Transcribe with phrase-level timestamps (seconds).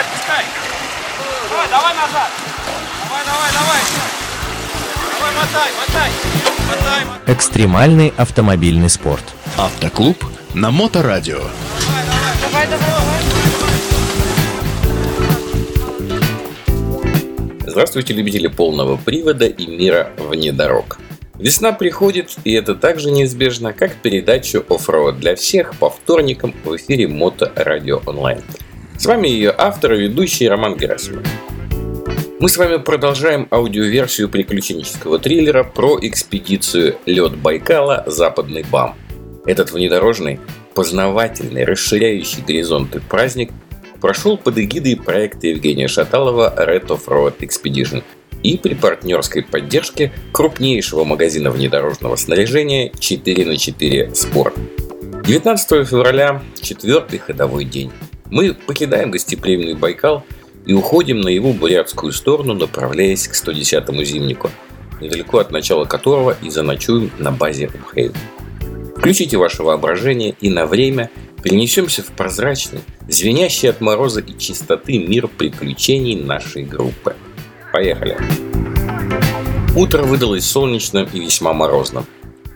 [0.00, 0.44] Пускай, пускай.
[1.50, 2.30] Давай, давай назад.
[3.04, 3.80] Давай, давай, давай.
[5.12, 6.10] Давай, мотай, мотай.
[6.68, 7.34] Мотай, мотай.
[7.34, 9.24] Экстремальный автомобильный спорт.
[9.58, 10.24] Автоклуб
[10.54, 11.40] на Моторадио.
[11.40, 12.90] Давай, давай, давай.
[17.66, 20.98] Здравствуйте, любители полного привода и мира вне дорог.
[21.34, 27.06] Весна приходит, и это также неизбежно, как передачу оффроуд для всех по вторникам в эфире
[27.06, 28.42] Мото Радио Онлайн.
[29.00, 31.26] С вами ее автор и ведущий Роман Герасимов.
[32.38, 38.04] Мы с вами продолжаем аудиоверсию приключенческого триллера про экспедицию «Лед Байкала.
[38.06, 38.94] Западный БАМ».
[39.46, 40.38] Этот внедорожный,
[40.74, 43.52] познавательный, расширяющий горизонты праздник
[44.02, 48.02] прошел под эгидой проекта Евгения Шаталова Red Off-Road Expedition
[48.42, 55.22] и при партнерской поддержке крупнейшего магазина внедорожного снаряжения 4 на 4 Sport.
[55.24, 57.90] 19 февраля, четвертый ходовой день.
[58.30, 60.24] Мы покидаем гостеприимный Байкал
[60.64, 64.50] и уходим на его бурятскую сторону, направляясь к 110-му зимнику,
[65.00, 68.12] недалеко от начала которого и заночуем на базе Умхейв.
[68.96, 71.10] Включите ваше воображение и на время
[71.42, 77.16] перенесемся в прозрачный, звенящий от мороза и чистоты мир приключений нашей группы.
[77.72, 78.16] Поехали!
[79.74, 82.04] Утро выдалось солнечным и весьма морозным.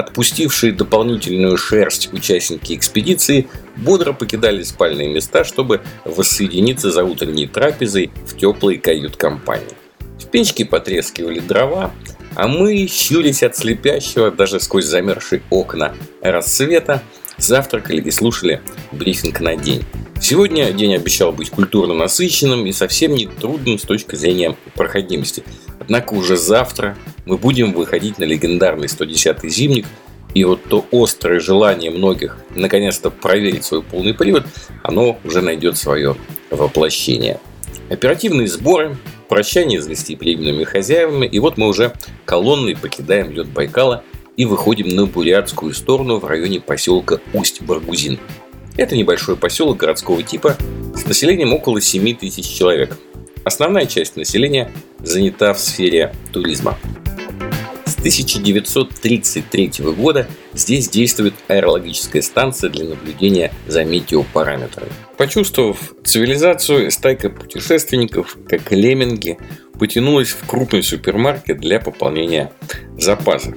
[0.00, 8.34] Отпустившие дополнительную шерсть участники экспедиции бодро покидали спальные места, чтобы воссоединиться за утренней трапезой в
[8.34, 9.76] теплой кают-компании.
[10.18, 11.92] В печке потрескивали дрова,
[12.34, 17.02] а мы, щурясь от слепящего даже сквозь замерзшие окна рассвета,
[17.36, 18.62] завтракали и слушали
[18.92, 19.84] брифинг на день.
[20.18, 25.44] Сегодня день обещал быть культурно насыщенным и совсем не трудным с точки зрения проходимости.
[25.78, 29.86] Однако уже завтра мы будем выходить на легендарный 110-й зимник,
[30.34, 34.44] и вот то острое желание многих наконец-то проверить свой полный привод,
[34.82, 36.16] оно уже найдет свое
[36.50, 37.40] воплощение.
[37.88, 38.96] Оперативные сборы,
[39.28, 41.92] прощание с гостеприимными хозяевами, и вот мы уже
[42.24, 44.04] колонной покидаем лед Байкала
[44.36, 48.18] и выходим на бурятскую сторону в районе поселка Усть-Баргузин.
[48.76, 50.56] Это небольшой поселок городского типа
[50.94, 52.96] с населением около 7 тысяч человек.
[53.44, 54.70] Основная часть населения
[55.00, 56.78] занята в сфере туризма.
[58.00, 64.90] С 1933 года здесь действует аэрологическая станция для наблюдения за метеопараметрами.
[65.18, 69.36] Почувствовав цивилизацию, стайка путешественников, как лемминги,
[69.78, 72.50] потянулась в крупный супермаркет для пополнения
[72.96, 73.54] запасов.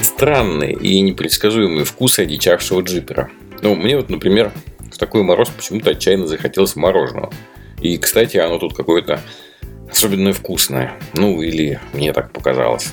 [0.00, 3.32] Странный и непредсказуемый вкус одичавшего джипера.
[3.62, 4.52] Ну, мне вот, например,
[4.92, 7.32] в такой мороз почему-то отчаянно захотелось мороженого.
[7.80, 9.20] И, кстати, оно тут какое-то
[9.90, 10.92] особенно вкусное.
[11.14, 12.92] Ну, или мне так показалось.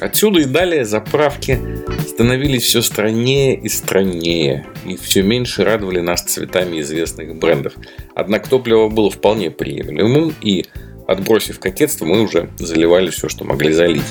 [0.00, 1.58] Отсюда и далее заправки
[2.06, 7.74] становились все страннее и страннее, и все меньше радовали нас цветами известных брендов.
[8.14, 10.66] Однако топливо было вполне приемлемым, и,
[11.08, 14.04] отбросив кокетство, мы уже заливали все, что могли залить.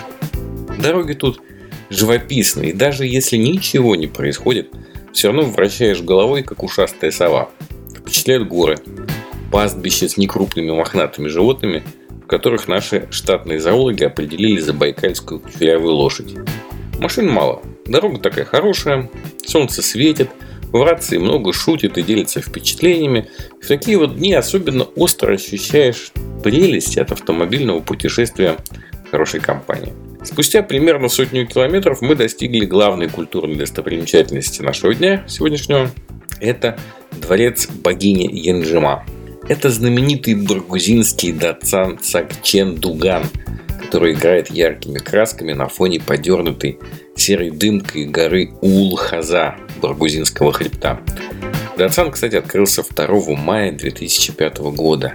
[0.81, 1.41] Дороги тут
[1.89, 4.69] живописные, и даже если ничего не происходит,
[5.13, 7.49] все равно вращаешь головой, как ушастая сова.
[7.97, 8.77] Впечатляют горы,
[9.53, 11.83] пастбище с некрупными мохнатыми животными–
[12.27, 16.35] которых наши штатные зоологи определили забайкальскую кучерявую лошадь.
[16.99, 19.09] Машин мало, дорога такая хорошая,
[19.45, 20.29] солнце светит,
[20.71, 23.29] в рации много шутит и делится впечатлениями.
[23.61, 26.11] В такие вот дни особенно остро ощущаешь
[26.43, 28.57] прелесть от автомобильного путешествия
[29.09, 29.93] хорошей компании.
[30.23, 35.89] Спустя примерно сотню километров мы достигли главной культурной достопримечательности нашего дня сегодняшнего.
[36.41, 36.77] Это
[37.21, 39.05] дворец богини Янжима.
[39.50, 43.24] Это знаменитый баргузинский датсан Цакчен Дуган,
[43.81, 46.80] который играет яркими красками на фоне подернутой
[47.16, 51.00] серой дымкой горы Улхаза Баргузинского хребта.
[51.78, 55.13] Датсан, кстати, открылся 2 мая 2005 года.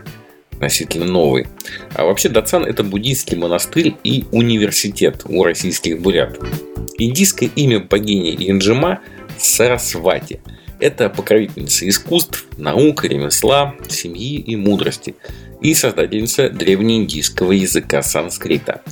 [0.52, 1.46] Относительно новый.
[1.94, 6.38] А вообще Датсан это буддийский монастырь и университет у российских бурят.
[6.96, 9.00] Индийское имя богини Янджима–
[9.38, 10.40] Сарасвати–
[10.80, 15.14] это покровительница искусств, наук, ремесла, семьи и мудрости
[15.60, 18.82] и создательница древнеиндийского языка санскрита.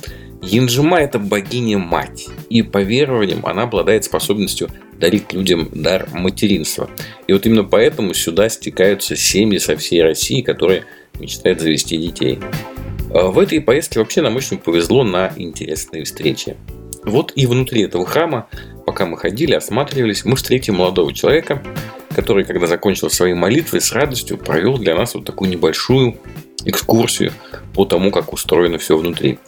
[0.41, 6.89] Янджима– это богиня-мать, и по верованиям она обладает способностью дарить людям дар материнства.
[7.27, 10.85] И вот именно поэтому сюда стекаются семьи со всей России, которые
[11.19, 12.39] мечтают завести детей.
[13.13, 16.55] А в этой поездке вообще нам очень повезло на интересные встречи.
[17.03, 18.47] Вот и внутри этого храма
[18.91, 21.63] Пока мы ходили, осматривались, мы встретили молодого человека,
[22.13, 26.17] который, когда закончил свои молитвы, с радостью провел для нас вот такую небольшую
[26.65, 27.31] экскурсию
[27.73, 29.39] по тому, как устроено все внутри.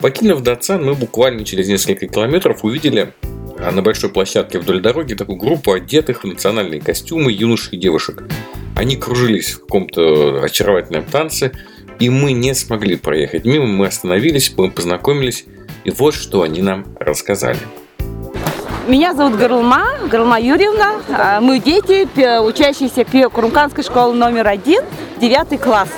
[0.00, 3.12] Покинув Датсан, мы буквально через несколько километров увидели
[3.58, 8.22] а, на большой площадке вдоль дороги такую группу одетых в национальные костюмы юношей и девушек.
[8.76, 11.50] Они кружились в каком-то очаровательном танце,
[11.98, 15.44] и мы не смогли проехать мимо, мы остановились, мы познакомились,
[15.82, 17.58] и вот что они нам рассказали.
[18.86, 21.00] Меня зовут Гарлма, Гарлма Юрьевна.
[21.08, 22.06] А, мы дети,
[22.40, 24.84] учащиеся Курумканской школы номер один,
[25.20, 25.88] девятый класс.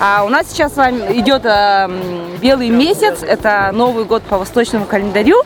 [0.00, 1.88] А у нас сейчас с вами идет э,
[2.42, 5.42] белый месяц, это Новый год по восточному календарю.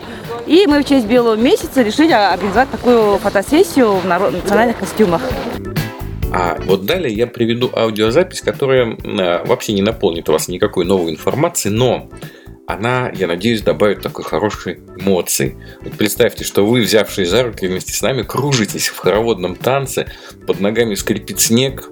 [0.47, 5.21] И мы в честь белого месяца решили организовать такую фотосессию в национальных костюмах.
[6.33, 11.69] А вот далее я приведу аудиозапись, которая э, вообще не наполнит вас никакой новой информации,
[11.69, 12.09] но
[12.73, 15.57] она, я надеюсь, добавит такой хорошей эмоции.
[15.83, 20.07] Вот представьте, что вы, взявшие за руки вместе с нами, кружитесь в хороводном танце,
[20.47, 21.89] под ногами скрипит снег,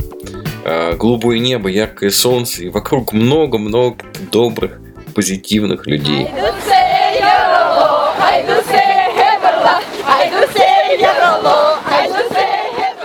[0.64, 4.80] э, голубое небо, яркое солнце, и вокруг много-много добрых,
[5.14, 6.28] позитивных людей.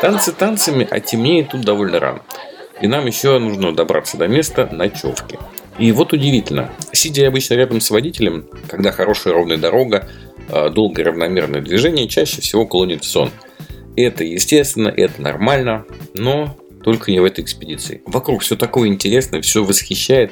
[0.02, 2.20] Танцы танцами, а темнеет тут довольно рано.
[2.82, 5.40] И нам еще нужно добраться до места ночевки.
[5.80, 10.10] И вот удивительно, сидя обычно рядом с водителем, когда хорошая ровная дорога,
[10.50, 13.32] а, долгое равномерное движение чаще всего клонит в сон.
[13.96, 18.02] Это естественно, это нормально, но только не в этой экспедиции.
[18.06, 20.32] Вокруг все такое интересное, все восхищает,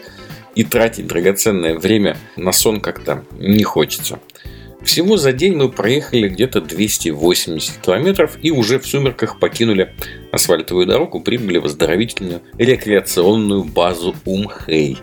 [0.56, 4.20] и тратить драгоценное время на сон как-то не хочется.
[4.84, 9.94] Всего за день мы проехали где-то 280 километров и уже в сумерках покинули
[10.32, 14.98] асфальтовую дорогу, прибыли в оздоровительную рекреационную базу Умхей.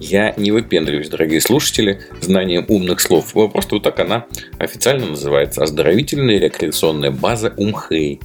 [0.00, 3.34] Я не выпендриваюсь, дорогие слушатели, знанием умных слов.
[3.34, 4.26] Просто вот так она
[4.58, 5.62] официально называется.
[5.62, 8.20] Оздоровительная рекреационная база Умхей.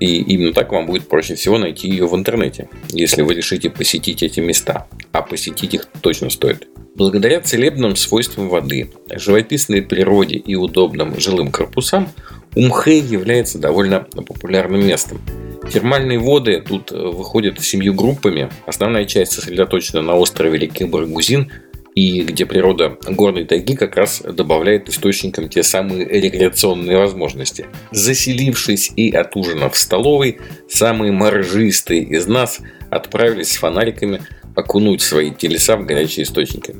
[0.00, 4.22] И именно так вам будет проще всего найти ее в интернете, если вы решите посетить
[4.22, 4.86] эти места.
[5.12, 6.68] А посетить их точно стоит.
[6.94, 12.08] Благодаря целебным свойствам воды, живописной природе и удобным жилым корпусам,
[12.54, 15.20] Умхэй является довольно популярным местом–
[15.72, 18.50] Термальные воды тут э, выходят семью группами.
[18.66, 21.50] Основная часть сосредоточена на острове реки Баргузин,
[21.94, 27.66] и где природа горной тайги как раз добавляет источникам те самые рекреационные возможности.
[27.90, 30.38] Заселившись и отужинав в столовой,
[30.68, 34.22] самые моржистые из нас отправились с фонариками
[34.54, 36.74] окунуть свои телеса в горячие источники.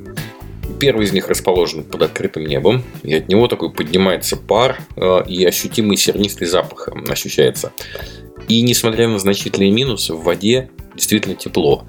[0.79, 5.43] Первый из них расположен под открытым небом, и от него такой поднимается пар э, и
[5.43, 7.73] ощутимый сернистый запах ощущается.
[8.49, 11.85] И несмотря на значительные минусы, в воде действительно тепло.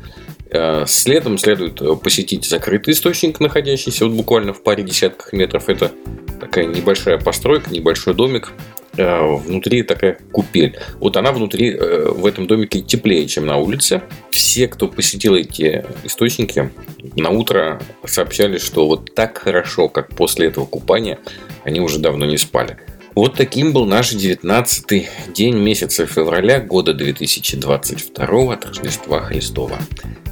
[0.51, 5.69] Э, следом следует посетить закрытый источник, находящийся вот буквально в паре десятках метров.
[5.69, 5.91] Это
[6.39, 8.53] такая небольшая постройка, небольшой домик.
[8.97, 10.77] Э, внутри такая купель.
[10.99, 14.03] Вот она внутри э, в этом домике теплее, чем на улице.
[14.31, 16.71] Все, кто посетил эти источники,
[17.17, 21.19] на утро сообщали, что вот так хорошо, как после этого купания,
[21.65, 22.79] они уже давно не спали.
[23.15, 29.79] Вот таким был наш 19 день месяца февраля года 2022 от Рождества Христова.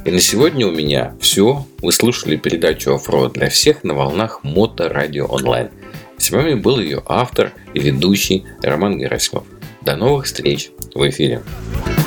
[0.05, 1.67] И на сегодня у меня все.
[1.83, 5.71] Вы слушали передачу «Оффроуд для всех» на волнах Мото Радио Онлайн.
[6.19, 9.45] С вами был ее автор и ведущий Роман Герасимов.
[9.83, 11.43] До новых встреч в эфире.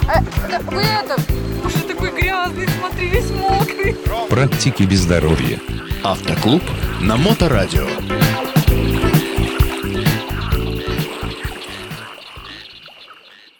[0.08, 0.22] А,
[0.72, 1.18] вы это,
[1.66, 3.96] уже такой грязный, смотри, весь мокрый.
[4.30, 5.60] Практики без здоровья.
[6.04, 6.64] Автоклуб
[7.02, 7.88] на Моторадио.